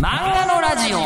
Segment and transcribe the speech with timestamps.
[0.00, 0.98] 漫画のラジオ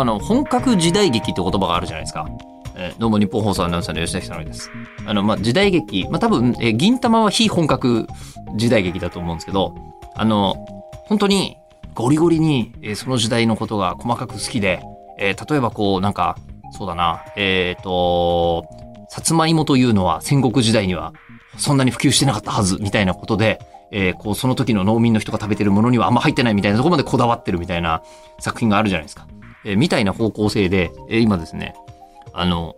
[0.00, 2.26] あの本格時代劇って言葉があるじゃないですか。
[2.74, 4.68] えーどうも日本放送アナウンサーの吉崎さのりです。
[5.06, 8.08] あの、まあ、時代劇、まあ、多分、えー銀玉は非本格
[8.56, 9.74] 時代劇だと思うんですけど、
[10.16, 10.56] あの、
[11.04, 11.56] 本当に
[11.94, 14.82] ゴリゴリに、えーその時代のことが細かく好きで、
[15.18, 16.36] えー例えばこう、なんか、
[16.72, 18.64] そうだな、えっ、と、
[19.08, 21.12] さつまいもというのは戦国時代には
[21.58, 23.60] そんなに普及してなかったはず、みたいなことで、
[23.92, 28.02] えーこう、その時の農民の人が食べてるものにはあんま入ってないみたいなとこまでこだわってるみたいな
[28.40, 29.26] 作品があるじゃないですか。
[29.64, 31.74] えーみたいな方向性で、えー今ですね、
[32.32, 32.74] あの、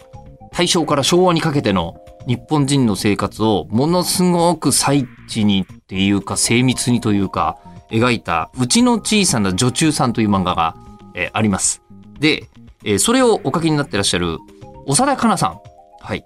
[0.53, 1.97] 大正から昭和にかけての
[2.27, 7.59] 日本人の生活をものすごく細緻にっていうか精密にというか
[7.91, 10.77] 描いたうちの小さな女中さんという漫画が、
[11.15, 11.83] えーあります。
[12.19, 12.45] で、
[12.85, 14.39] えーそれをお書きになってらっしゃる
[14.87, 15.61] 長田香奈さん。
[16.01, 16.25] はい。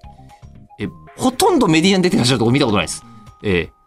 [0.79, 3.03] えーほとんどメディアに出てらっしゃるとこ見たことないです。
[3.43, 3.78] えー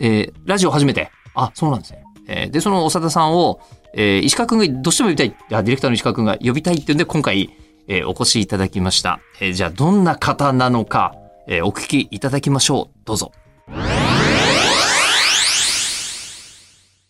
[0.00, 1.10] えーラジオ初めて。
[1.34, 2.04] あ、そうなんですね。
[2.26, 3.60] えーで、その長田さんを、
[3.94, 7.50] えー石川くんがどうしても呼びたい、あディレクターの石川くんが呼びたいっていうんで、今回、
[7.88, 9.20] えーお越しいただきました。
[9.40, 11.14] えーじゃあ、どんな方なのか、
[11.46, 12.98] えーお聞きいただきましょう。
[13.04, 13.32] どうぞ。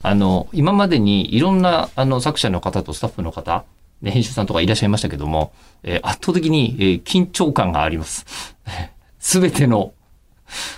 [0.02, 3.64] あの、今までにいろんな、あの、作者の方とスタッフの方、
[4.02, 8.26] ね、編集さんとかいらっしゃいましたけども、えー圧倒的に、えー緊張感があります。
[9.18, 9.92] すべての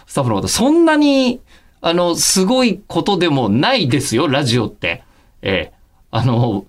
[0.07, 1.41] スタッフの方、そんなに、
[1.81, 5.03] あの、すごいことでもないですよ、ラジオって。
[5.43, 5.77] えー
[6.13, 6.65] あの、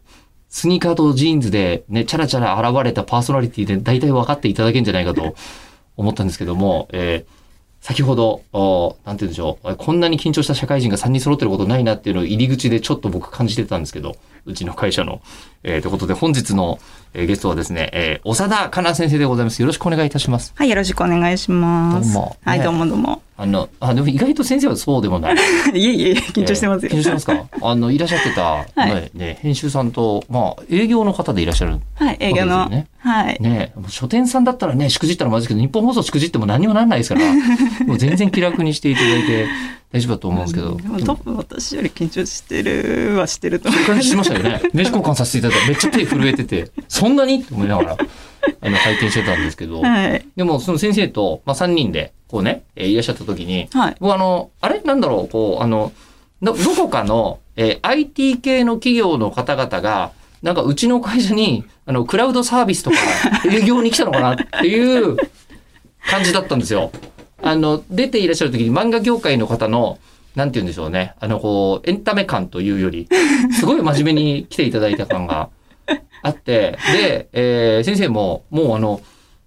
[0.50, 5.36] スニーカーとジーンズでね、チャラチャラ現れたパーソナリティで大体分かっていただけるんじゃないかと
[5.96, 7.38] 思ったんですけども、えー
[7.80, 15.22] 先ほど、おなんて言うんでしょう、こんなに緊張した社会人が3人揃ってることないなっていうのを入り口でちょっと僕感じてたんですけど、うちの会社の。
[15.64, 16.80] えーということで本日の、
[17.14, 19.62] えーゲストはですね、えー長田香奈先生でございます。
[19.62, 20.54] よろしくお願いいたします。
[20.56, 22.14] はい、よろしくお願いします。
[22.14, 23.22] どうもはい、ねどうもどうも。
[23.40, 25.36] あの、あ、でも意外と先生はそうでもない。
[25.74, 26.90] いえいえ、緊張してますよ。
[26.92, 27.46] えー緊張してますか？
[27.70, 31.80] あの、いらっしゃってた、はいねね、編集さんと、まあ、営業の方でいらっしゃる。
[31.96, 32.70] はい、営業の。
[33.00, 33.38] はい。
[33.40, 37.26] ね書店さんだったらね、しくじったらまずいけど、日本放送しくじっても何にもなんないですから、
[37.86, 39.46] もう全然気楽にしていただいて
[39.94, 40.76] 大丈夫だと思うんですけど。
[40.76, 43.84] でも多分私より緊張してるはしてると思う。
[43.86, 44.62] 感じしてましたよね。
[44.74, 47.36] 名刺交換させていただいて、めっちゃ手震えてて、 そんなに？
[47.42, 47.98] って思いながら、
[48.62, 50.26] あの、拝見してたんですけど、はい。
[50.36, 53.96] でもその先生と、まあ、3人で、こうね、えーいらっしゃった時に、はい。
[54.00, 54.82] 僕あの、あれ？
[54.82, 55.92] なんだろう、こう、あの、
[56.42, 60.12] ど、どこかの、えー IT 系の企業の方々が、
[60.44, 62.98] なんかうちの会社に、あの、クラウドサービスとか
[63.52, 65.18] 営業に来たのかなっていう
[66.08, 66.92] 感じだったんですよ。
[67.42, 69.98] あの、出ていらっしゃる時に漫画業界の方の、
[70.38, 71.16] なんて言うんでしょうね。
[71.20, 73.10] あの、こう、エンタメ感というより、
[73.60, 75.50] すごい真面目に来ていただいた感が
[76.22, 79.02] あって、で、えー先生も、もうあの、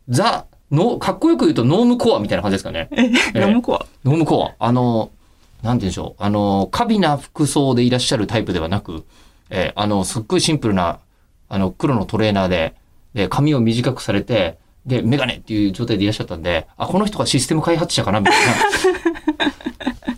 [0.08, 2.88] ザ、の、かっこよく言うとノームコアみたいな感じですかね。
[2.90, 4.66] え、え飲む子はノームコア。
[4.66, 5.10] あの、
[5.62, 6.22] なんて言うんでしょう。
[6.22, 9.04] あの、過敏な服装でいらっしゃるタイプではなく、
[9.48, 10.98] えーあの、すっごいシンプルな、
[11.48, 12.74] あの、黒のトレーナーで、
[13.14, 19.52] で、髪を短くされて、で、メガネっていう状態でいらっしゃったんで、あ、この人がシステム開発者かなみたいな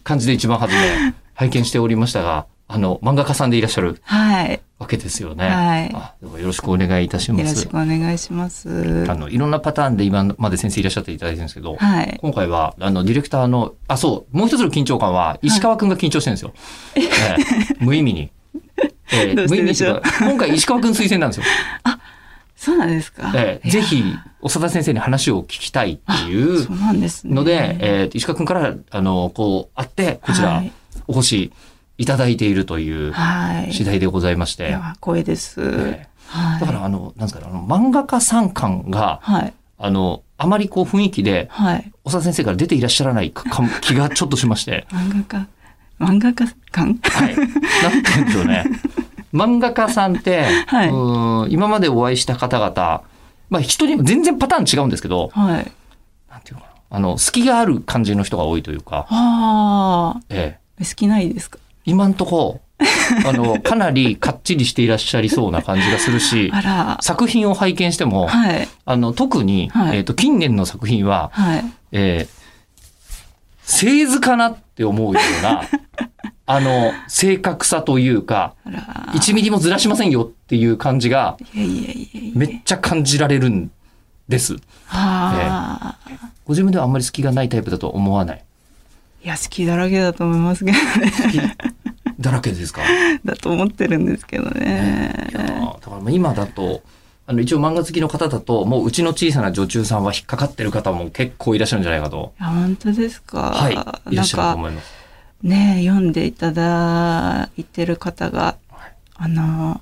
[0.04, 4.60] 感じで一番初め、拝見しておりましたが、あの、漫画家さんでいらっしゃるはい。
[4.78, 5.46] わけですよね。
[5.48, 5.90] はい
[6.40, 7.70] よろしくお願いいたしますよろしく。
[7.70, 9.06] お願いします。
[9.08, 12.18] あの、いろんなパターンで今まで先生いらっしゃっていただいてるんですけど、はい。
[12.20, 16.52] 今回は、あの、ディレクターの、あ、そう、もう一つの緊張感は、石川くんが緊張してるんですよ。
[16.96, 18.30] ええ無意味に。
[19.12, 20.00] ええどうしてでしょう？
[20.00, 21.44] 無意味に今回石川くん推薦なんですよ。
[22.56, 23.32] そうなんですか。
[23.34, 24.02] ええぜひ、
[24.48, 27.34] 長田先生に話を聞きたいっていうそうなんですね。
[27.34, 30.72] ので、ええ石川くんから、あの、こう、会って、こちらはい、
[31.06, 31.52] お越し
[31.98, 33.72] いただいているというはい。
[33.72, 34.68] 次第でございまして。
[34.68, 35.60] いや、光栄です。
[35.60, 36.60] ええはい。
[36.60, 39.52] だから、あの、なんですかね、あの、漫画家さん感が、はい。
[39.78, 41.92] あの、あまりこう雰囲気で、はい。
[42.04, 44.86] 長田先生から出ていらっしゃらないかか気がちょっとしまして。
[44.90, 45.46] 漫画家、
[46.00, 47.36] 漫画家感はい。
[47.36, 47.46] なん
[48.02, 48.64] て言うんでしょうね。
[49.32, 53.02] 漫画家さんって、はいうーん今までお会いした方々、
[53.52, 55.70] まあ人にも全然パターン違うんですけど、はい。
[56.30, 56.72] なんていうのかな。
[56.96, 61.58] あの、隙がある感じの人が多いというか、あええ、あ、好きないですか？
[61.84, 62.62] 今んとこ、
[63.26, 66.98] あの、かなりかっちりしていらっしゃりそうな感じがするし、あら。
[67.02, 68.68] 作品を拝見しても、はい。
[68.86, 71.64] あの、特に、はいえっ、と、近年の作品は、はい。
[71.92, 72.42] えー、
[73.64, 75.62] 製図かなって思うような、
[76.54, 78.80] あの、正確さというか、あら。
[79.14, 81.36] 1ミリもずらしませんよっていう感じが。
[81.54, 83.70] めっちゃ感じられるん
[84.28, 84.56] です。
[86.44, 88.44] ご自分ではあんまり隙がないタイプだと思わない？
[89.24, 91.12] いや、好きだらけだと思いますけどね。
[91.12, 91.38] 好き
[92.20, 92.82] だらけですか？
[93.24, 95.28] だと思ってるんですけどね。
[95.30, 96.82] いやーだからまあ今だと、
[97.26, 102.32] あの一応漫画好きの方だと、もううちの小さな女中さんは引っかかってる方も結構いらっしゃるんじゃないかと。
[102.40, 103.52] いや本当ですか。
[103.52, 104.12] はい。
[104.12, 105.01] いらっしゃると思います。
[105.42, 108.56] ね読んでいただいてる方が、
[109.14, 109.80] あの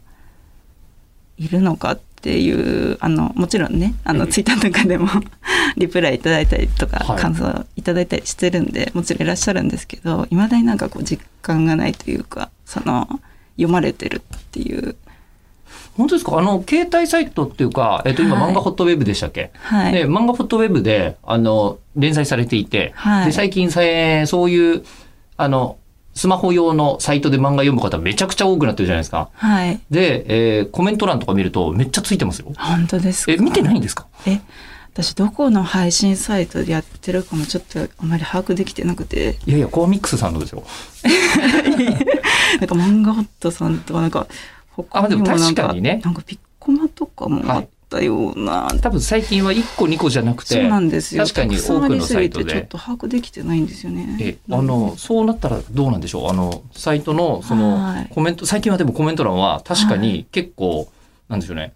[1.38, 2.52] いるのかってい
[2.92, 5.08] うあのもちろんねあのええツイッターとかでも
[5.78, 7.18] リプライいただいたりとか、はい。
[7.18, 13.08] 感想いただいたりしてるんでもちろんいらっしゃるんですけどいまだになんかこう実感がないというかその
[13.56, 14.96] 読まれてるっていう。
[15.96, 16.38] 本当ですか？
[16.38, 18.52] あの、携帯サイトっていうか、えっ、と、今、はい。
[18.52, 19.50] 漫画ホットウェブでしたっけ？
[19.60, 23.26] はい、で、漫画ホットウェブで、あの、連載されていて、はい。
[23.26, 24.84] で、最近さ、えーそういう、
[25.42, 25.78] あの、
[26.14, 29.30] スマホ用のサイトで漫画読む方めちゃくちゃ多くなってるじゃないですか。
[29.34, 32.52] はいで、えーコメント欄とか見るとめっちゃついてますよ。
[32.56, 33.32] 本当ですか？
[33.32, 34.06] え、見てないんですか？
[34.26, 34.40] え
[34.92, 40.64] 私どこの配信サイトでやってるかもちょっとあまり把握できてなくていやいや、コアミックスさんのですよ。
[42.58, 44.26] なんか漫画ホットさんとかなんか
[44.72, 51.24] 他にもなんあでも確かにねなんかピッコマとかもあったような、多分最近は1個2個じゃなくて、そうなんですよ。
[51.24, 52.52] 確かに多くのサイトで。
[52.52, 54.16] ちょっと把握できてないんですよね。
[54.20, 54.62] え、あ。
[54.62, 56.30] の、そうなったらどうなんでしょう？
[56.30, 60.88] あの、サイトの、そのはい、コメント、最近はでもコメント欄は確かはに結構、
[61.28, 61.74] なんでしょうね。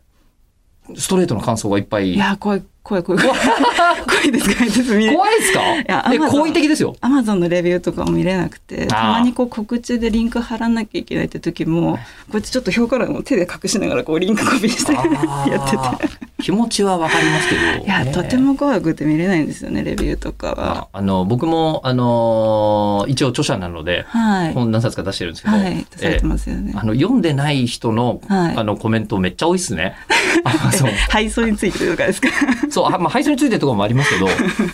[0.96, 2.14] ストレートな感想がいっぱい。
[2.14, 3.38] いや怖い怖い怖い怖い。
[4.06, 4.94] 怖いです怖いです。
[4.94, 5.60] 見れ怖いですか？
[5.60, 6.94] やえ、Amazon 好意的ですよ。
[7.00, 11.98] アマゾンのレビューとかも見れなくてたまにこう告知でリンク貼らなきゃいけないって時もこ
[12.32, 15.76] うやってちょっと評価欄を手で隠しながらこうリンクコピーしてやって
[16.06, 16.14] て
[16.44, 17.84] 気持ちはわかりますけど。
[17.86, 18.12] いや、ね。
[18.12, 20.88] とても怖くて見れないんですよねレビューとかは。
[20.92, 24.52] ああの、僕も、あのー一応著者なので、はい。
[24.52, 28.56] 本何冊か出してるんですけど、はい出されてますよね、あの、読んでない人の、はい。
[28.58, 29.94] あの、コメントめっちゃ多いっすね。
[30.44, 30.90] あそう。
[31.08, 32.28] 配送についてとかですか？
[32.70, 34.28] そう、あまあ、配送についてとかもありますけど、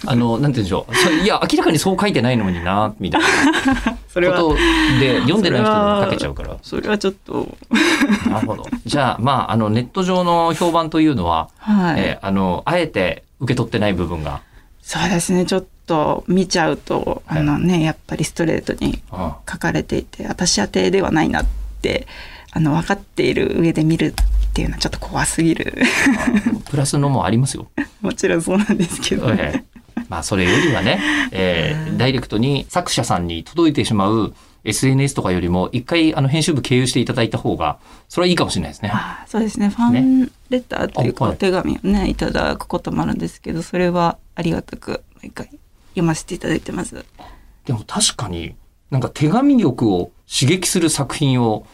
[0.07, 0.95] あの、なんて言うんでしょう。
[0.97, 3.29] そいや、明らかにそう書いてないのにな、みたいな。
[4.13, 4.41] それは。
[4.43, 4.57] こと
[4.99, 6.57] で、読んでない人にも書けちゃうから。
[6.63, 7.47] それはちょっと。
[8.29, 8.67] なるほど。
[8.85, 14.43] じゃあ、まあ、あの、ネット上の評判というのは、はい、えーあの、あえて受け取ってない部分が、
[14.83, 15.47] そうですね。
[15.47, 21.47] ちょっと見ちゃうとあのねやっぱりストレートにうん書かれていて私宛てではないなっ
[21.83, 22.07] て
[22.53, 25.75] あの分かっている上で見るっていうのはちょっと怖すぎる。
[26.71, 27.69] プラスのもありますよ。
[28.01, 29.65] もちろんそうなんですけど、ええ。
[30.09, 34.35] まあ、それよりはね、 えーダイレクトに作者さんに届いてしまう
[34.65, 37.79] SNS とかよりも、一回、あの、編集部経由していただいた方が、
[38.09, 38.91] それはいいかもしれないですね。
[38.93, 39.69] あそうですね。
[39.69, 45.47] ファンレターというか、お手紙をねいただくこともあるんですけどそれはありがたく毎回
[45.91, 47.05] 読ませていただいてます。
[47.65, 48.55] でも確かに、
[48.91, 51.67] なんか手紙力を刺激する作品を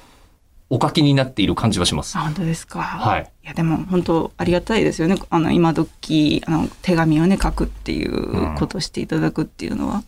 [0.69, 2.19] お書きになっている感じはします。
[2.19, 2.23] あ。
[2.23, 2.83] 本当ですか？
[2.83, 3.33] はい。
[3.45, 5.17] いやでも本当ありがたいですよね。
[5.31, 10.03] あの今時あの手紙をね書くっていうことをしていただくっていうのは、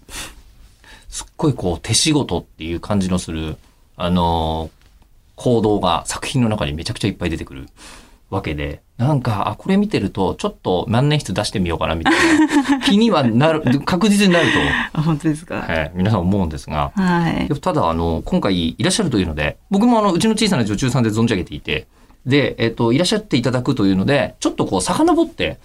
[1.09, 3.57] すっごいこう手仕事っていう感じのする、
[3.97, 4.79] あのー
[5.41, 7.69] 行動が作品の中にめちゃくちゃいっぱい出てくる
[8.31, 12.81] わけで、なんか、あ、これ見てると、ちょっと万年筆出してみようかなみたいな。
[12.85, 14.59] 気にはなる、確実になると、
[14.93, 15.65] あ本当ですか？
[15.69, 17.49] えー皆さん思うんですが、はい。
[17.61, 21.87] ただ、あの、今回いらっしゃるというので、僕もあの、うちの小さな女中さんで存じ上げていて、
[22.27, 25.59] で、えっ、と、いらっしゃっていただくというので、ちょっとこう、遡って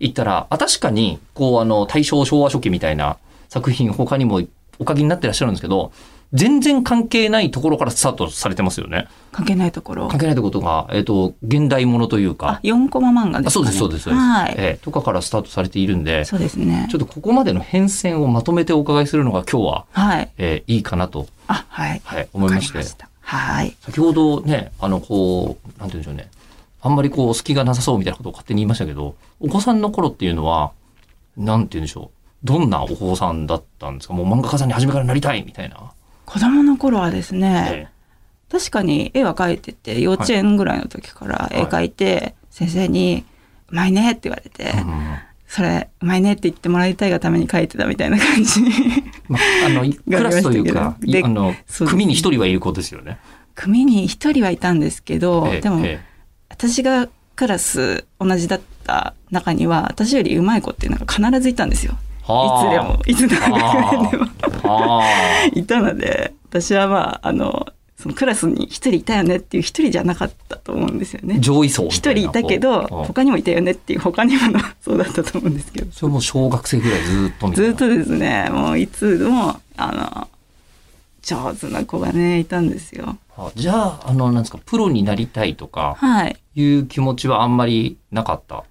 [0.00, 3.16] いったら、あ、確かに、こう、あの、大正昭和初期みたいな
[3.48, 4.40] 作品、他にも
[4.78, 5.92] お書きになってらっしゃるんですけど、
[6.32, 9.08] 全然関係ないところからスタートされてますよね。
[9.32, 14.24] 関係ないところ関係ないところが、えっ、と、現代ものというあか、4コマ漫画ですか、ね、あそうです、そうです、そうです。
[14.24, 22.88] はい、えーとかからスタートされているんで、そうですねちょっとここまでの変遷をまとめてお伺いするのが今日は、はいえーいいかなと、あはいはい、思いましてわかり。
[22.88, 26.30] したはい先ほどね、あの、こう、なんて言うんでしょうね。
[26.82, 30.72] あんまりこう、隙がなさそうみたいなことを勝手に言いましたけど、お子さんの頃っていうのは、
[31.36, 32.20] なんて言うんでしょう。
[32.42, 34.14] どんなお子さんだったんですか？
[34.14, 35.92] もう漫画家さんに初めからなりたいみたいな。
[36.30, 37.88] 子供の頃はですね、え
[38.48, 43.24] 確かに絵は描いてて幼稚園ぐらいの時から絵描いて、先生に
[43.68, 45.18] 「うまいね」って言われて、えうん
[45.48, 48.60] それうまいねって言ってもらいたいがために描いてたみたいな感じ。
[49.26, 51.52] まあ、あの、 いクラスというか、あの、
[51.88, 53.18] 組に一人はいる子ですよね。
[53.56, 56.00] 組に一人はいたんですけど、ええでも、え
[56.48, 61.94] 私がクラス同じだった中には私よりうまい子っていうのが必ずいたんですよ。
[62.22, 64.26] いつでもいつの学年でも。
[64.42, 64.49] あ
[65.54, 67.66] いたので私はまああの
[67.98, 71.40] そのクラスに一人いたよねっていう一人じゃなかったと思うんですよねあ。
[71.40, 72.12] 上位層み一。
[72.12, 77.50] 人いたけど他にもいたよねっていう他にものそうだったと思うんですけどそれも小学生ぐらいずーっと。
[77.50, 80.28] ずっとですねもういつもあの
[81.22, 83.18] 上手な子がねいたんですよ。
[83.36, 88.64] あじゃあ、あの、なんですか、プロになりたいとか、はいいう気持ちはあんまりなかった？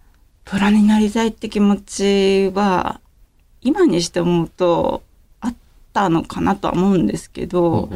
[0.45, 2.99] プロになりたいって気持ちは
[3.61, 5.08] 今にして思うとあ
[5.89, 7.89] ったのかなとは思うんですけど、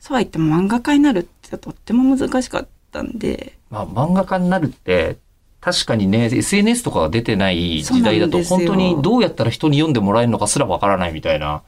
[0.00, 3.54] そうは言っても漫画家になるってとっても難しかったんで。
[3.70, 5.16] まあ、漫画家になるって、
[5.60, 11.62] 確かにね、SNS とかが出てない時代だと、本当にどうやったら人に読んでもらえるのかすらわからないみたいな。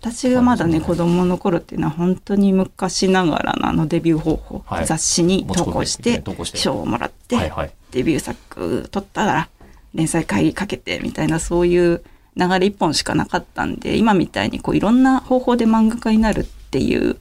[0.00, 6.58] 私がまだね子供の頃っていうのは本当に昔ながらのあのデビュー方法、はい雑誌に投稿して投稿して。
[6.58, 7.70] 賞をもらって、はいはい。
[7.90, 9.48] デビュー作取ったら
[9.94, 12.02] 連載会議かけてみたいなそういう
[12.36, 17.16] 流れ一本しかなかったんで今みたいにこういろんな方法で漫画家になるっていう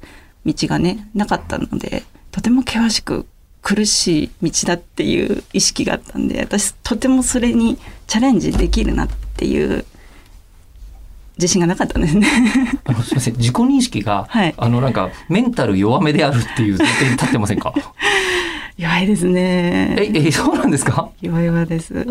[0.46, 3.26] 道がねなかったのでとても険しく
[3.62, 9.86] 苦しい道だっていう意識があったんで私とてもそれにチャレンジできるなっていう
[11.38, 12.28] 自信がなかったんですね。
[12.86, 17.74] あのすみません、自己認識が、はいあのなんかメンタル弱めであるっていう前提に立ってませんか？
[18.78, 19.96] 弱いですね。
[19.98, 21.10] え、え、そうなんですか？
[21.22, 22.06] 弱々です。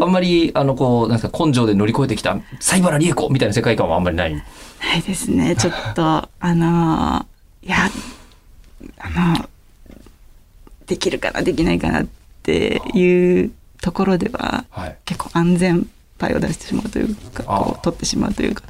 [0.00, 4.34] あんまりあのこうなんですか根性で乗り越えてきた西原理恵子みたいな世界観はあんまりない？
[4.34, 4.42] な
[4.96, 5.56] いですね。
[5.56, 7.90] ちょっと、あのーいや、
[8.98, 9.48] あの
[10.86, 12.06] できるかな、できないかなっ
[12.42, 13.50] ていう
[13.80, 14.96] ところでは、はい。
[15.06, 15.88] 結構安全
[16.18, 18.62] パイを出してしまうというか、こう取ってしまうというか、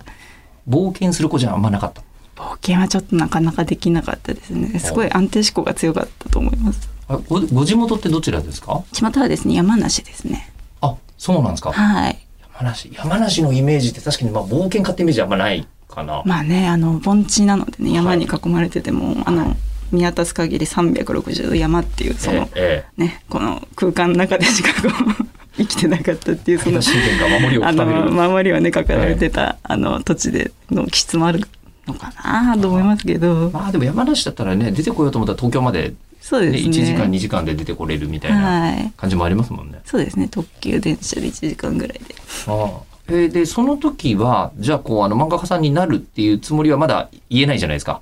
[0.69, 2.03] 冒険する子じゃあんまなかった。
[2.37, 4.79] 冒険はちょっとなかなかできなかったですね。
[4.79, 6.89] すごい安定志向が強かったと思います。
[7.09, 8.83] あごご地元ってどちらですか？
[8.93, 10.51] 巷はですね、山梨ですね。
[10.81, 11.73] あ、そうなんですか。
[11.73, 12.19] はい。
[12.59, 16.23] 山梨、山梨のイメージって確かにまあ冒険家ってイメージあんまないかな。
[16.25, 19.57] まあね、あの、盆地なのでね、山に囲まれてても、あの、
[19.93, 24.89] 見渡す限り360度山っていう、その、ええね、この空間の中でしかこ
[25.21, 31.47] う 生きてなかったっていうその武田信玄が守りをあ守りはねかかられてた、あの土地での気質もある
[31.87, 35.95] のかなと思いますけどまあでも山梨だったらね出てこようと思ったら東京まで、ね、
[36.27, 36.71] そうですね。
[36.71, 38.93] 1時間2時間で出てこれるみたいなはい。
[38.97, 39.81] 感じもありますもんね。
[39.85, 40.27] そうですね。
[40.29, 42.15] 特急電車で1時間ぐらいで。
[42.47, 42.81] ああ。
[43.09, 48.01] えーでその時はじゃあこうあの漫画家さんになるっていうつもりはまだ言えないじゃないですか。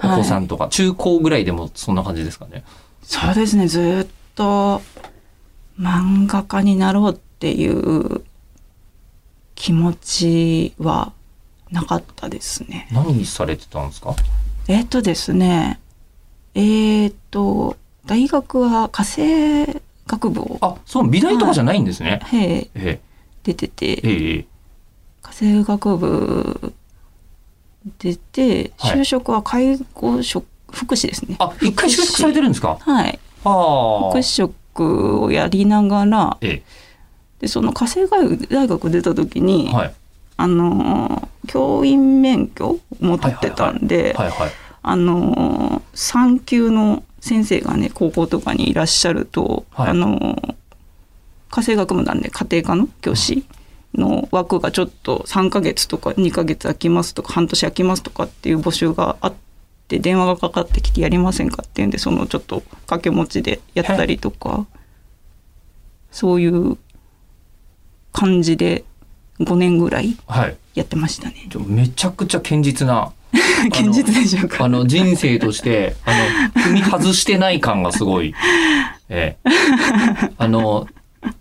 [0.00, 0.18] おはい。
[0.18, 2.62] 子さんとか、中高ぐらいでもそんな感じですかね。
[3.02, 3.66] そうですね。
[3.66, 4.80] ずーっと
[5.80, 8.22] 漫画家になろうっていう
[9.56, 11.12] 気持ちは
[11.72, 12.88] なかったですね。
[12.92, 14.14] 何されてたんですか？
[14.68, 15.80] えっとですね、
[16.54, 19.66] えっと、大学は火星
[20.06, 22.20] 学部を、あ、そう美大とかじゃないんですね。
[22.24, 23.00] へえ
[23.42, 24.46] 出てて、えええ
[25.22, 26.74] 火星学部
[27.98, 31.36] 出て、はい就職は介護職、福祉ですね。
[31.38, 32.78] あ、一回就職されてるんですか？
[32.80, 33.18] はい。
[33.44, 34.22] ああ福祉。
[34.22, 36.62] 職をやりながら、え
[37.40, 38.08] で、その火星
[38.48, 39.94] 大学出た時えに、はい
[40.36, 44.50] あの、教員免許を持ってたんで、はいはい。
[44.82, 45.63] あの
[45.94, 50.54] 産級の先生がね高校とかにいらっしゃると、はいあの
[51.50, 53.46] 家政学部なんで家庭科の教師
[53.94, 59.34] の枠がちょっと3ヶ月とか2ヶ月空きますとか半年空きますとかっていう募集があっ
[59.86, 64.66] て電話がかかってきてやりませんかっていうんでそのちょっと掛け持ちでやったりとか
[66.10, 66.76] そういう
[68.12, 68.84] 感じで
[69.40, 70.56] 5年ぐらいはい。
[70.74, 71.46] やってましたね。
[71.50, 73.12] ちょめちゃくちゃ堅実な。
[73.68, 76.12] 現実でしょうかあの人生として あ
[76.54, 78.34] の踏み外してない感がすごい。
[79.08, 79.50] ええ、
[80.38, 80.86] あの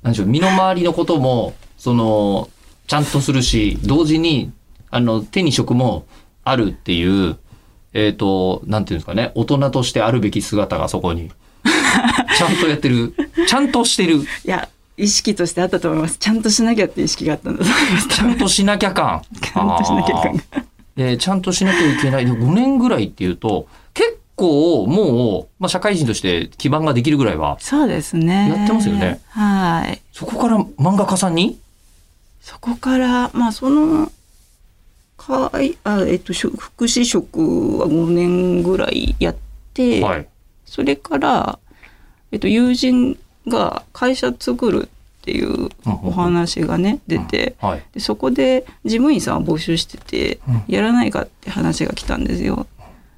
[0.01, 2.49] なんでしょう身の回りのこともその
[2.87, 4.51] ちゃんとするし同時に
[4.91, 6.05] あの手に職も
[6.43, 7.37] あるっていう
[7.93, 11.31] えっ、となんていうんですかね大人としてあるべき姿がそこに
[12.37, 13.13] ちゃんとやってる
[13.47, 16.17] ちゃんとしてるいや意識としてあったと思います。
[16.17, 18.07] ちゃんとしなきゃって意識があったんだと思います。
[18.09, 19.21] ちゃんとしなきゃ感。
[19.41, 20.62] ちゃんとしなきゃ感
[20.97, 22.25] があーでちゃんとしなきゃいけない。
[22.25, 28.49] で5年ぐらいっていうと、結構もう、まあ、社会人として基盤ができるぐらいは、そうですね。
[28.49, 29.21] やってますよね。
[29.29, 30.01] はい。
[30.11, 31.59] そこから漫画家さんに？
[32.41, 34.11] そこから、まあ、その、
[35.15, 39.35] かい、あ、えっと、福祉職は5年ぐらいやっ
[39.73, 40.27] て、はい。
[40.65, 41.59] それから、
[42.31, 44.89] えっと、友人が会社作る
[45.23, 47.83] っていうお話がね、出て、はい。
[47.93, 50.63] でそこで事務員さんを募集してて、うん。
[50.67, 52.67] やらないかって話が来たんですよ。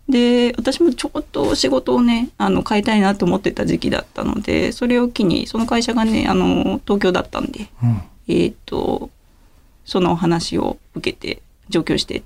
[0.07, 8.01] で私もちょっと仕事をねあの変えたいなと思ってた時期だったのでそれを機にその会社がねあの東京だったんでうん。
[8.27, 9.09] えっ、と
[9.83, 12.21] そのお話を受けて上京して。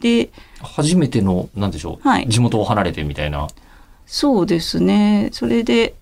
[0.00, 0.30] で
[0.62, 2.28] 初めての、なんでしょう、はい。
[2.28, 3.48] 地元を離れてみたいな。
[4.06, 5.28] そうですね。
[5.32, 5.94] それで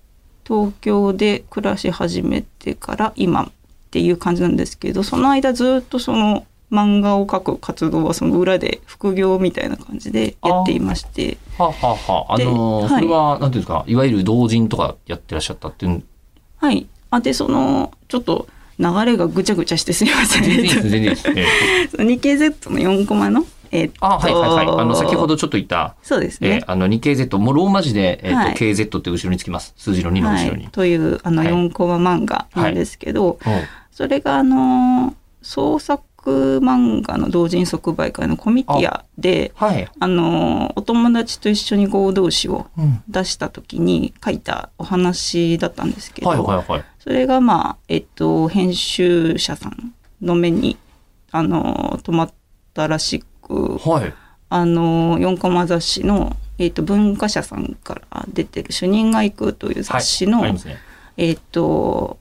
[0.47, 3.51] 東京で暮らし始めてから今っ
[3.91, 11.37] ていう感じなんですけどその間ずっとその漫画を描く活動はその裏で副業みたいな感じでやっていまして。
[11.57, 12.33] はあはあはあ。
[12.33, 13.01] あでのーはい。
[13.03, 16.03] それは、なんていうんですか、いわゆる同人とかやってらっしゃったっていう、
[16.57, 16.85] はい。
[17.09, 18.47] あでそのちょっと
[18.79, 20.43] 流れがぐちゃぐちゃしてすいません。
[20.43, 20.55] 全
[20.89, 24.81] 然いいです、全然 Z の4コマのえっとあ、はいはいはい。
[24.81, 29.73] あの、先ほどちょっと言った、そうですねえー、あの、日経 Z、もうローマ字で、えっ、はいと、KZ って後ろにつきます。
[29.77, 30.63] 数字の2の後ろに。
[30.63, 33.53] はい、というあのはい4コマ漫画なんですけど、うん
[33.91, 39.89] それがあの創作学漫画の同人即売会のコミティアで、はい。
[39.99, 43.01] あの、お友達と一緒に合同誌をうん。
[43.07, 46.83] 出した時に書いたお話だったんですけど、はいはいはい。
[46.99, 50.77] それがまあ、えっと、編集者さんの目に、
[51.31, 52.33] あの、止まっ
[52.73, 54.13] たらしく、はい。
[54.49, 60.77] あの、4コマ雑誌の、えっと、文化社さんから出てる主任が行くという雑誌の、ありますね。
[61.17, 62.17] えっと、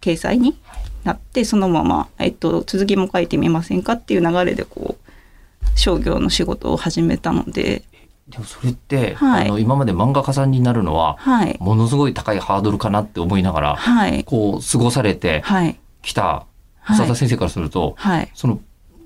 [0.00, 0.56] 掲載に
[1.04, 7.82] なって、そのまま、えっと、続きも書いてみませんかっていう流れで、こう、商業の仕事を始めたので、
[8.28, 9.46] でもそれって、はい。
[9.46, 16.46] あの、今まで漫画家さんになるのは、はい、ものすごい高いハードルかなって思いながら、はい、こう、過ごされてはい、きた
[16.80, 16.96] はい。
[16.96, 18.60] 浅田先生からすると、はい、その、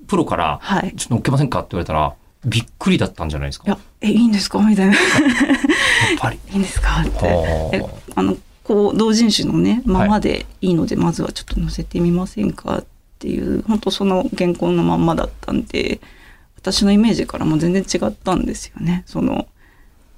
[0.09, 0.93] プロから、はい。
[0.95, 1.59] ちょっと乗っけませんか？
[1.59, 2.13] って言われたら、
[2.45, 3.65] びっくりだったんじゃないですか。
[3.69, 4.59] やいや、え、いいんですか？
[4.59, 4.93] みたいな。
[4.93, 4.99] いっ
[6.19, 6.39] ぱり。
[6.53, 7.01] いんですか？
[7.01, 7.85] って。
[8.15, 8.21] あ。
[8.21, 12.79] のこう同人誌のねままでいいので、まずはちょっと載せてみませんか？
[12.79, 12.85] っ
[13.19, 15.99] ていう本当その原稿のまんまだったんで
[16.57, 19.03] 私のイメージからも全然違ったんですよね。
[19.05, 19.47] その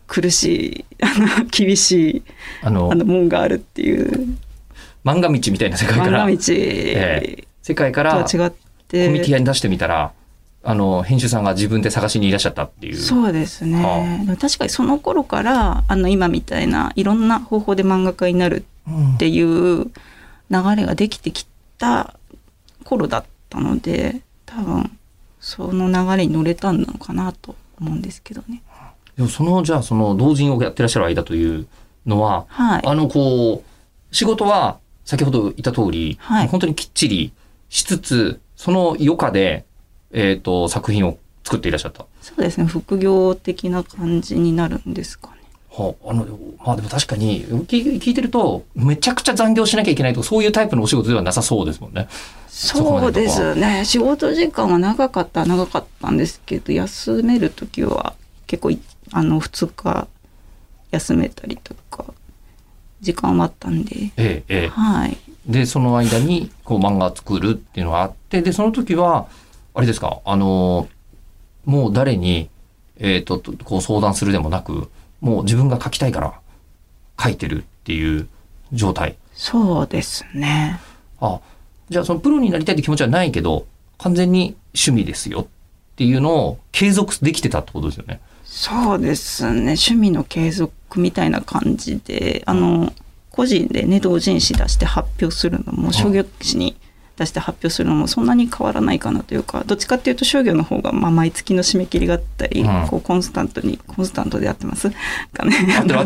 [0.07, 2.23] 苦しいあの 厳しい
[2.61, 4.37] あのあの門があるっていう。
[5.03, 6.37] 漫画道みたいな世界から、漫画道。
[6.53, 8.57] え世界からとはコ違って、
[9.09, 10.11] ミティアに出してみたら、
[10.63, 12.97] あの、編集さんが自分で探しにいらっしゃったっていう。
[12.97, 19.85] そうですね、はでも確かにその頃からあの今みたいないろんな方法で漫画家になるうんっていう
[20.49, 22.15] 流れができてきた
[22.83, 24.97] 頃だったので多分
[25.39, 28.61] その流れに乗れたんのかなと思うんですけどね。
[29.17, 31.67] でもその、じゃあその同人をやってらっしゃる間という
[32.05, 32.81] のは、はい。
[32.85, 37.31] あの、こう、仕事は先ほど言った通り、はい本当にきっちり
[37.69, 39.65] しつつ、その余暇で、
[40.11, 42.05] えっ、と、作品を作っていらっしゃった。
[42.21, 42.67] そうですね。
[42.67, 45.37] 副業的な感じになるんですかね。
[45.71, 46.27] はあ、あの、
[46.63, 52.07] まあでも確かに、聞聞いてると、めちゃくちゃ残業しなきゃいけないとか、そういうタイプのお仕事ではなさそうですもんね。
[52.49, 53.83] そうですね。
[53.83, 58.13] 仕事時間は長かったは長かったんですけど、休める時は
[58.45, 58.79] 結構い
[59.11, 60.07] あの2日
[60.91, 62.05] 休めたりとか
[63.01, 64.67] 時間はあったんで、ええ、ええ。
[64.67, 65.17] はい。
[65.45, 69.27] で、その間に、こう、漫画作るっていうのがあって、で、その時は、
[69.73, 70.87] あれですか、あの、
[71.65, 72.49] もう誰に、
[72.97, 74.89] えっ、と、とこう相談するでもなく、
[75.21, 76.33] もう自分が書きたいから
[77.19, 78.27] 書いてるっていう
[78.73, 79.15] 状態。
[79.33, 80.79] そうですね。
[81.19, 81.39] あ、
[81.89, 83.65] じゃあそのプロになりたいって気持ちはないけど、
[83.97, 85.47] 完全に趣味ですよっ
[85.95, 88.19] ていうのを継続できてたってことですよね。
[88.43, 92.91] そうですね趣味の継続みたいな感じであの
[93.31, 96.75] 個人でね同人誌出して発表するのも商業誌に
[97.17, 102.87] 出して発表するのもそんなに変わらないかなというかどっちかっていうと商業の方がまあ毎月の締め切りがあったり、うん。
[102.87, 104.89] こうコンスタントにコンスタントでやってます。
[105.33, 105.55] かね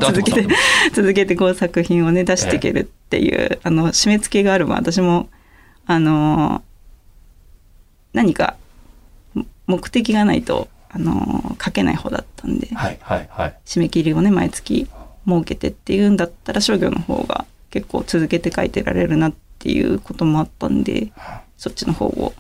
[0.02, 0.48] 続けて
[0.94, 5.30] 続けてこう作品をね出していけるっていう、あの締め付けがある分私も
[5.86, 6.64] あの
[8.14, 8.56] 何か
[9.68, 13.56] 目的がないとあの書けない方だったんではい、はい、はい。
[13.66, 14.88] 締め切りをね毎月
[15.28, 21.12] 設けてっていうんだったら商業の方が結構続けて書いてられるなっていうこともあったんで
[21.58, 22.34] そっちの方を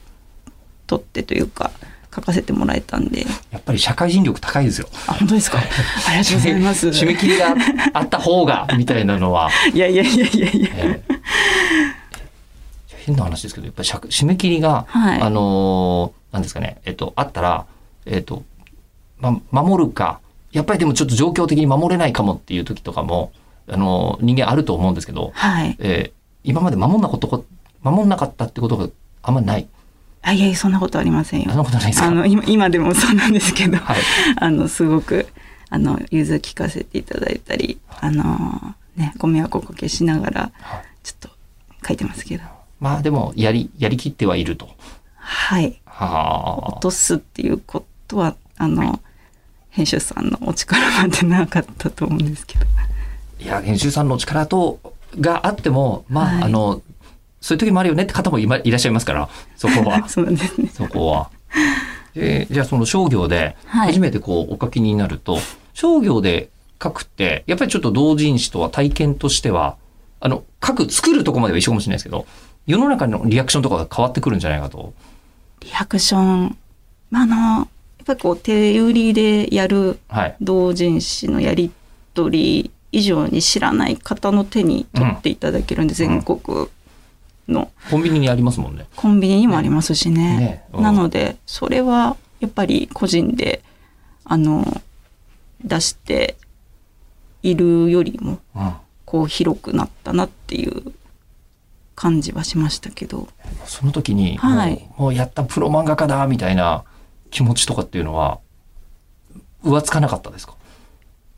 [0.88, 1.72] 取ってというか
[2.14, 3.26] 書かせてもらえたんで。
[3.52, 4.88] やっぱり社会人力高いですよ。
[5.08, 5.58] あ本当ですか？
[6.08, 6.88] ありがとうございます。
[6.90, 7.54] 締め切りが
[7.94, 9.50] あった方が、みたいなのは。
[9.74, 10.70] いやいやいやいやいや。
[10.76, 11.16] ええ。
[13.06, 15.22] 変な話ですけど、やっぱり締め切りが、はい。
[15.22, 17.66] あのーなんですかね、えっと、あったら、
[18.06, 18.44] えっと、
[19.20, 20.20] ま、守るか、
[20.56, 23.32] やっぱりでもちょっと状況的に守れないかもっていう時とかも、
[23.68, 25.76] あのー人間あると思うんですけど、はい。
[25.80, 26.12] えー
[26.48, 27.44] 今まで守んなことこ、
[27.82, 28.88] 守んなかったってことが
[29.24, 29.68] あんまりない。
[30.22, 31.50] あいやいやそんなことありませんよ。
[31.50, 32.08] そんなことないですか？
[32.08, 33.98] あの今今でもそうなんですけど、はい。
[34.38, 35.28] あのすごく
[35.70, 40.86] あの融通聞かせていただいたりあのねご迷惑をおかけしながらはい。
[41.04, 41.30] ちょっと
[41.88, 42.44] 書いてますけど。
[42.80, 44.70] まあでも、やり、やりきってはいると。
[45.16, 45.80] はい。
[45.86, 49.00] は落とすっていうことはあの
[49.76, 53.44] 編集さんのお力までなかったと思うんですけどあ。
[53.44, 54.80] いや、編集さんの力と、
[55.20, 56.82] があっても、まあ、はいあの、
[57.42, 60.08] そういう時もあるよねって方もいまいらっしゃいますから、そこは。
[60.10, 61.30] そうですねそこは。
[62.14, 65.40] でじゃあその商業ではい初めてこうお書きになると、
[65.74, 66.50] 商業で
[66.82, 69.76] 書くって、やっぱりちょっと同人誌とは体験としては、
[70.22, 72.26] あの、書く、作るとこまでは一緒かもしれないですけど、
[72.66, 74.94] 世の中のリアクションとかが変わってくるんじゃないかと。
[75.60, 76.58] リアクション
[77.12, 77.26] まああ
[77.60, 77.68] の
[78.06, 80.36] ぱりこう手売りでやるはい。
[80.42, 81.72] 同人誌のやり
[82.14, 86.68] 取り以上に知らない方の手に取っていただけるんで、全国
[87.48, 88.86] のコンビニにありますもんね。
[88.96, 90.38] コンビニにもありますしね。
[90.38, 93.62] ねうんなのでそれはやっぱり個人で
[94.24, 94.82] あの
[95.64, 96.36] 出して
[97.44, 98.74] いるよりもうん。
[99.06, 100.94] こう広くなったなっていう
[101.96, 103.28] 感じはしましたけど
[103.66, 106.84] その時に、はいもうもうやったプロ漫画家だみたいな
[107.36, 108.40] 気持ちとかっていうのは
[109.62, 110.56] 浮つかなかったですか？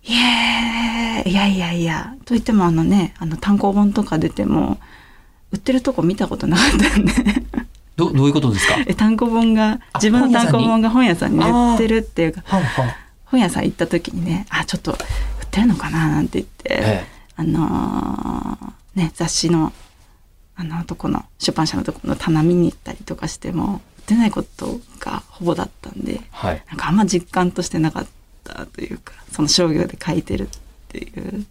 [0.03, 2.15] いやいやいやいや。
[2.23, 4.77] といってもあのねあの単行本とか出ても
[5.51, 7.13] 売ってるとこ見たことなかったんで。
[7.95, 8.75] どどういうことですか？
[8.85, 12.91] え単行本があ自分の単行本が本屋さんに売ってるっていうかはんはん
[13.25, 14.97] 本屋さん行った時にねあちょっと売っ
[15.49, 17.05] てるのかななんて言って、え
[17.35, 19.73] あのーね雑誌の
[20.55, 26.63] あのとこの出版社のとこの棚見に行ったりとかしても売ってないことがほぼだったんでえはい。
[26.69, 28.07] なんかあんま実感としてなかっ
[28.45, 30.49] たというかその商業で書いてるっ
[30.87, 31.45] ていう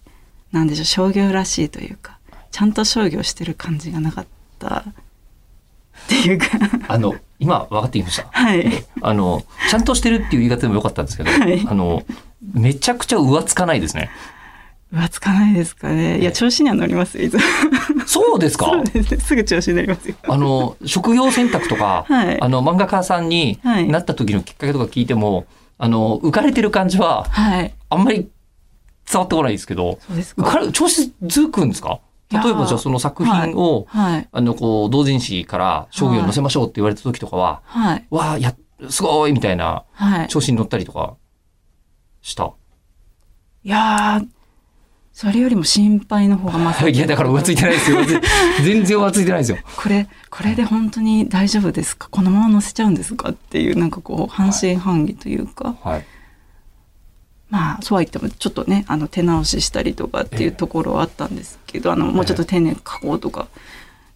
[0.53, 2.19] なんでしょう商業らしいというか
[2.51, 4.27] ちゃんと商業してる感じがなかっ
[4.59, 4.85] たっ
[6.09, 6.47] ていうか。
[6.89, 8.29] あの今分かってきました。
[8.33, 8.65] はい。
[9.03, 11.67] あのちゃんとしてるっていう言い方でもよかったんですけど、はい。
[11.69, 12.05] あの
[12.55, 14.09] めちゃくちゃ浮つかないですね
[14.93, 16.21] 浮つかないですかね。
[16.21, 17.41] いや調子には乗りますよいつも。
[18.07, 18.67] そうですか？
[18.67, 19.15] そうです。
[19.15, 20.15] ねすぐ調子になりますよ。
[20.23, 22.41] あの職業選択とか、はい。
[22.41, 23.89] あの漫画家さんにはい。
[23.89, 25.47] なった時のきっかけとか聞いても、
[25.79, 27.75] あの浮かれてる感じははい。
[27.91, 28.31] あんまり
[29.11, 32.01] 伝わってこないですけどそうです浮か調子づくんですか？
[32.31, 34.29] 例えばじゃあその作品を、はい。
[34.31, 38.07] あのこう同人誌から商業に載せましょうって言われた時とかは、はい。
[38.11, 38.55] わあや
[38.89, 40.29] すごいみたいなはい。
[40.29, 41.17] 調子に乗ったりとか
[42.23, 42.53] した？
[43.65, 44.29] いやー
[45.19, 48.05] それよりも心配の方が勝っていやだから浮ついてないですよ。
[48.05, 48.21] 全
[48.63, 49.57] 全然浮ついてないですよ。
[49.75, 52.09] これこれで本当に大丈夫ですか？
[52.11, 53.31] このまま載せちゃうんですか？
[53.31, 56.05] っていうなんかこう半信半疑というか、はい。
[57.49, 63.49] まあそうは言ってもちょっとねあの手直ししたりとかっていうところはあったんですけど、あのもうちょっと丁寧に書こうとか、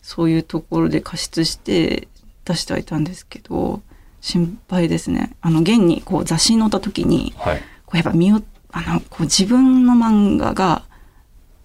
[0.03, 2.09] そういうところで加筆して
[2.45, 3.81] 出してはいたんですけど
[4.21, 5.31] 心配ですね。
[5.41, 7.63] あの現にこう雑誌に載った時にはい。
[7.87, 10.83] こうやっぱ見よあのこう自分の漫画が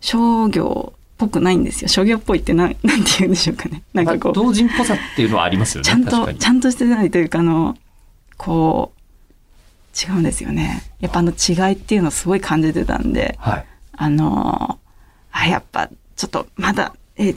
[0.06, 5.86] 商業っぽくないんですよ商業っぽいってなん なんて言うんでしょうかねなんかこう、まあ同人っぽさっていうのはありますよね。
[5.86, 7.76] ちゃんとちゃんとしてないというかあの
[8.38, 13.66] こう違うんですよねやっぱあの違いっていうのをすごい感じてたんではい。
[13.98, 14.78] あの
[15.32, 17.36] あやっぱちょっとまだえ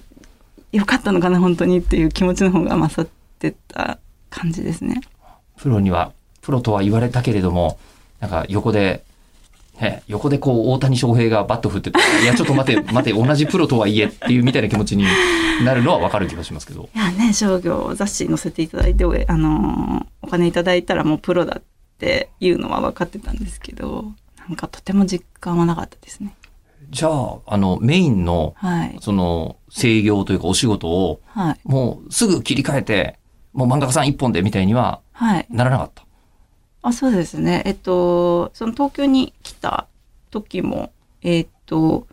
[0.72, 5.00] よかったのかな本当にっていう気持ちの方が勝ってた感じですね。
[5.57, 7.78] プロには、プロとは言われたけれども、
[8.20, 9.02] なんか横で、
[9.81, 15.05] ね、横でこう大谷翔平がバット振ってて、いやちょっと待て、 待て、同じプロとはいえっていうみたいな気持ちに
[15.64, 16.88] なるのはわかる気がしますけど。
[16.95, 21.62] いやね商業雑誌載せていただいておあのお金いただいたらもうプロだっ
[21.99, 24.12] ていうのは分かってたんですけど
[24.49, 26.35] なんかとても実感はなかったですね。
[26.91, 33.19] じゃあ、あの、メインの、はいその、制業というかお仕事を、はいもうすぐ切り替えて、
[33.53, 36.08] もう漫画家さん一本でみたいにははいならなかった。
[36.83, 37.62] あそうですね。
[37.67, 39.87] えっとその東京に来た
[40.31, 42.07] 時もえっと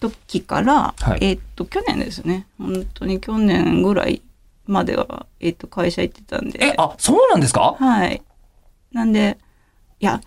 [0.00, 1.18] 時から、はい。
[1.22, 2.46] えっと去年ですね。
[2.58, 4.22] 本当に去年ぐらい
[4.66, 6.58] までは、えっと会社行ってたんで。
[6.64, 7.76] え、あ、そうなんですか？
[7.78, 8.22] はい。
[8.92, 9.38] なんで
[10.00, 10.20] いや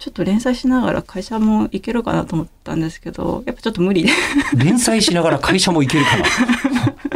[0.00, 4.10] ちょっと連載しながら会社も行けるかなと思ったんですけどやっぱちょっと無理で
[4.56, 6.24] 連載しながら会社も行けるかな？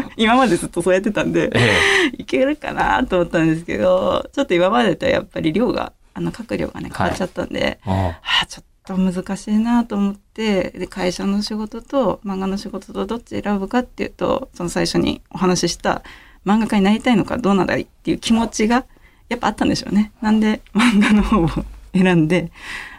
[0.19, 16.03] 今までずっとそうやってたんでえいけるかなと思ったんですけどちょっと今までとやっぱり量があの書く量がね変わっちゃったんで、えああちょっと難しいなと思ってで会社の仕事と漫画の仕事とどっち選ぶかっていうとその最初にお話しした
[16.45, 18.85] 漫画家になりたいのかどうならいいっていう気持ちが
[19.31, 20.13] やっぱあったんでしょうね。
[20.21, 21.49] なんで漫画の方を
[21.95, 22.53] 選んで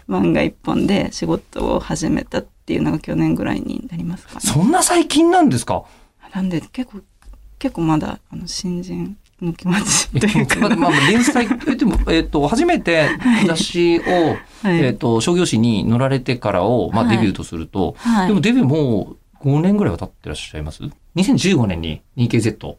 [0.09, 4.39] 漫画一本で仕事を始めたっていうのが去年ぐらいになりますかね。
[4.41, 5.83] そんな最近なんですか？
[6.33, 7.01] なんで結構
[7.59, 13.09] 結構まだあの新人の気持ちというか、まあ、まあ、連載、 えでも、えっ、と、初めて
[13.45, 14.01] 雑誌を、
[14.63, 14.79] はい。
[14.81, 17.17] えっ、と、商業誌に載られてからを、まあ、はい。
[17.17, 18.27] デビューとすると、はい。
[18.27, 20.83] でもデビューもう5年ぐらいは経ってらっしゃいます
[21.15, 22.75] ?2015 年に 2KZ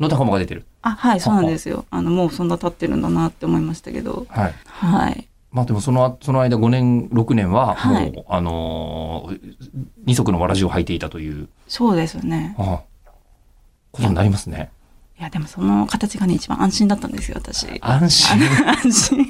[0.00, 0.64] の仲間が出てる。
[0.82, 1.86] あはいそうなんですよ。
[1.90, 4.26] あのもうそんな経ってるんだなって思いましたけど。
[4.28, 4.54] はい。
[4.66, 9.54] はいまあでもその、その間5年、6年は、もう、はいあのー
[10.04, 12.54] 二足のわらじを履いていたという、そうですね。
[12.58, 12.80] ああ。
[13.92, 14.70] ことになりますね。
[15.18, 17.68] いやでもその形がね一番安心だったんですよ私。
[17.80, 18.42] 安心？
[18.66, 19.26] 安心。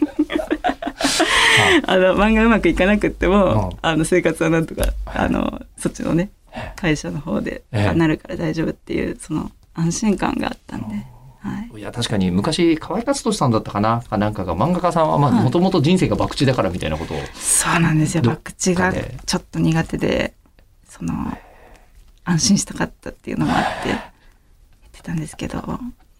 [1.87, 5.27] あの 漫画うまくいかなくっても、うんあの生活はなんとか、はい。
[5.27, 6.31] あのそっちのね
[6.77, 7.99] 会社の方で、ええ。
[7.99, 11.05] なるから大丈夫っていうその安心感があったんで、
[11.45, 18.23] はい、いや、確かに昔、河合克俊さんだったかなかなんかが、漫画家さんは、もともと人生が博打だからみたいなことを、そうなんですよ。
[18.23, 18.93] 博打が
[19.27, 20.35] ちょっと苦手で
[20.89, 21.13] その
[22.25, 24.01] 安心したかったっていうのもあって言っ
[24.93, 25.61] てたんですけど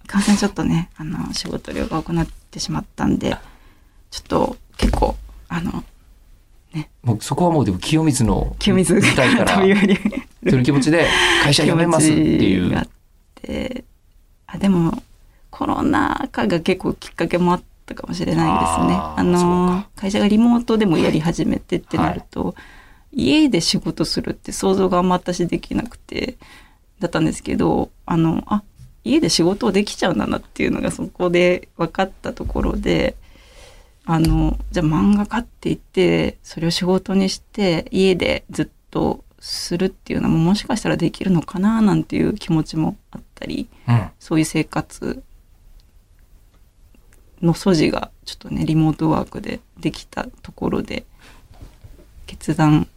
[0.07, 3.37] 感染ちょっとねあの仕事量が多くなってしまったんで
[4.11, 5.17] ちょっと結構
[5.49, 5.85] あの
[6.73, 6.91] ね。
[7.03, 11.07] もうそこはもうでも清水の清水舞台からという気持ちで
[11.45, 12.77] 会社辞めますっていう。
[14.47, 15.03] あでも
[15.55, 18.99] コロナ禍が結構きっかけもあったかもしれないですね。
[18.99, 22.57] あの会社がリモートでもやり始めてってなると、
[23.13, 26.39] 家で仕事するって想像があんま私できなくて
[26.99, 28.65] だったんですけどあのあ
[29.05, 33.15] 家で仕事をできちゃうんだなっていうのがそこで分かったところで
[34.07, 44.11] あのじゃあ漫画家って言ってそれを仕事にして家でずっとするっていうのももしかしたらできるのかななんていう気持ちもあったりうん。
[44.19, 45.23] そういう生活
[47.45, 51.05] の素地がちょっとねリモートワークでできたところで
[52.27, 52.89] 決断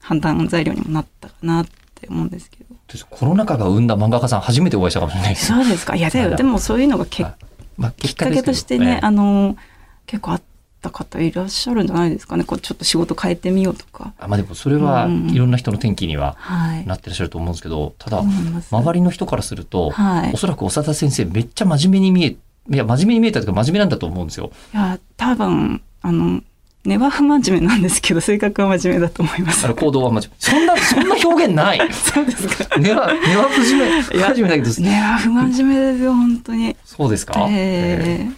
[0.00, 2.72] 判断材料にもなったかなって思うんですけど。
[3.08, 5.34] コロナ禍が生んだ漫画家さん初めてお会いしたかもしれない。
[5.34, 5.46] です。
[5.46, 5.96] そうですか。
[5.96, 7.34] いやだでもそういうのがけはい。
[7.78, 9.56] まあ、きっかけとしてね、あの
[10.06, 10.42] 結構あっ
[10.82, 12.44] た方いらっしゃるんじゃないですかね。
[12.44, 14.12] こうちょっと仕事変えてみようとか。
[14.18, 16.86] あまあでもそれはうんいろんな人の転機にははい。
[16.86, 18.74] なってらっしゃると思うんですけど、ただ思います。
[18.74, 20.32] 周りの人からすると、はい。
[20.34, 22.36] おそらく長田先生めっちゃ真面目に見え、
[22.70, 24.50] いや真面目に見えたというか真面目なんだと思うんですよ。
[24.72, 26.42] いや多分あの
[26.84, 30.34] 根は不真面目なんですけど性格は真面目だと思います行動は真面目。
[30.38, 31.78] そんな、そんな表現ない。
[31.94, 34.02] そうですか根は、根は不真面目。
[34.02, 38.32] 不真面目だけど、根は不真面目ですよ本当にそうですか、ええー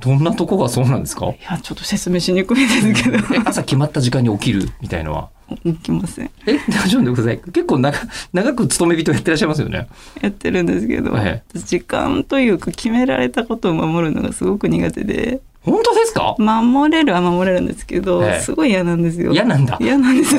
[0.00, 1.26] どんなとこがそうなんですか？
[1.26, 5.30] ーいやちょっと説明しにくいですけどえ 朝決まった時間に起きるみたいのは。
[5.64, 6.30] いきません。
[6.46, 7.98] え、大丈夫でござい結構長
[8.32, 9.88] 長く勤め人やってらっしゃいますよね。
[10.20, 15.40] やってるんですけど、え時間というか決められたことを守るのがすごく苦手で。
[15.62, 16.34] 本当ですか？
[16.38, 19.32] 守れるは守れるんですけど、ええすごい嫌なんですよ。
[19.32, 19.76] 嫌なんだ。
[19.80, 20.36] 嫌なんです。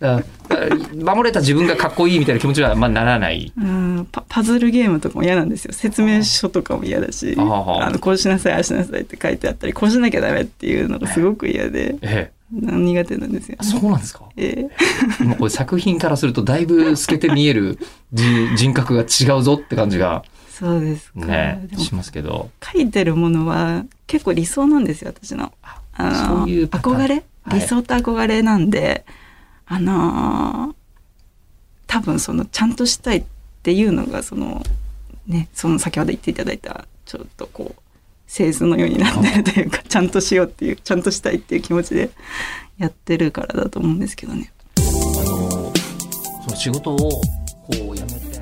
[0.96, 3.52] 守れた自分がかっこいいみたいな気持ちはまあならない。
[3.56, 5.72] うんパパズルゲームとかも嫌なんですよ。
[5.72, 11.96] 説明書とかも嫌だしあのこうしなさいああしなさいって書いてあったりこうしなきゃダメっていうのがすごく嫌で。
[12.02, 13.56] え苦手なんですよ。
[13.60, 14.24] え、そうなんですか？
[14.36, 14.70] ええ。
[15.20, 17.78] 今これ作品からするとだいぶ透けて見える
[18.12, 18.24] じ
[18.56, 22.50] 人格が違うぞって感じがそうですか、ねしますけど。
[22.72, 25.52] 書いてるものは結構理想なんですよ私の。
[25.94, 27.24] あのそういう憧れ？
[27.44, 27.60] はい。
[27.60, 29.04] 理想と憧れなんで、
[29.66, 30.74] あのー
[31.86, 33.24] 多分そのちゃんとしたいっ
[33.64, 34.62] ていうのがその
[35.26, 37.82] ねその先ほど言っていただいたちょっとこう
[38.30, 42.10] 製図のようになってるというかちゃんとしようっていうちゃんとしたいっていう気持ちで
[42.78, 44.52] やってるからだと思うんですけどね。
[44.78, 45.72] あの
[46.44, 47.20] その仕事をこ
[47.72, 48.38] う辞めて、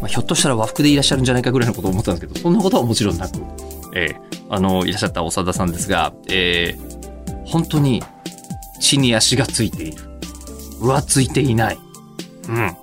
[0.00, 3.40] まあ、ひょっとしたら和服でいらっしゃるんじゃないかぐらいのことを思ったんですけどそんなことはもちろんなく、
[3.94, 4.16] ええ
[4.50, 6.78] あのいらっしゃった長田さんですが、ええ
[7.46, 8.02] 本当に
[8.80, 10.02] 地に足がついている。
[10.78, 11.78] 浮ついていない。
[12.48, 12.76] うん。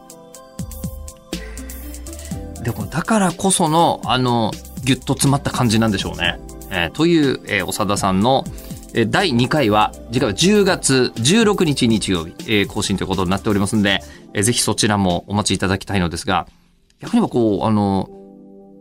[2.63, 4.51] でもだからこそのあの
[4.87, 6.39] ギュッと詰まった感じなんでしょうね、
[6.71, 8.45] ええという、えー長田さんの
[8.93, 13.99] えー第2回は、次回は10月16日日曜日、えー更新ということになっておりますんで、
[14.33, 16.47] えーぜひそちらもお待ちいただきたいのですが、
[16.99, 18.09] 逆に言えばこう、あの、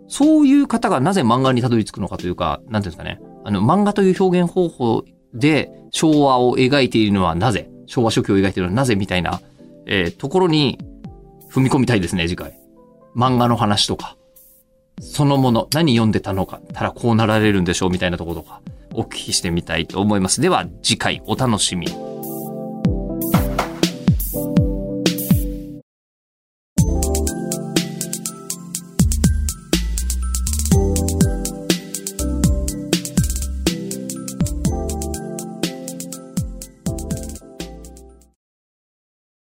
[0.09, 9.41] そういう方がなぜ漫画にたどり着くのかというか、なんていうんですかね、あの、漫画という表現方法で昭和を描いているのはなぜ、昭和初期を描いているのはなぜみたいな、
[9.87, 10.79] えーところに
[11.51, 12.55] 踏み込みたいですね、次回。
[13.17, 14.16] 漫画の話とか、
[15.01, 18.61] そのもの、何読んでたのか、たらこうなられるんでしょうみたいなところとか、
[18.95, 20.41] お聞きしてみたいと思います。
[20.41, 22.16] では次回お楽しみに。